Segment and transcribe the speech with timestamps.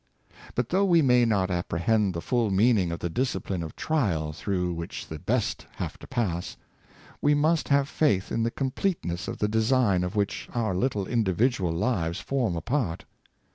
[0.55, 4.33] But though we may not apprehend the full mean ing of the discipline of trial
[4.33, 6.57] through which the best have to pass,
[7.21, 11.71] we must have faith in the completeness of the design of which our little individual
[11.71, 13.05] lives form a part.